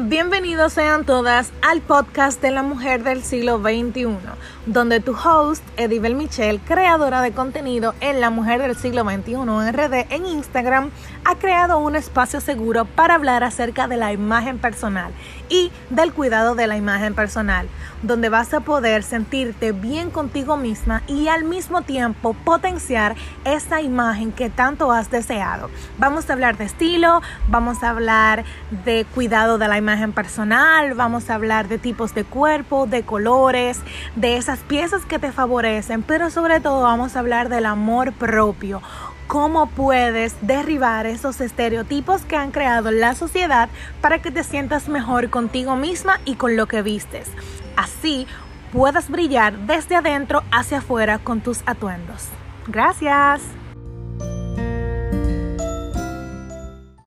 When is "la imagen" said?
13.96-14.58, 16.68-17.16, 29.68-30.12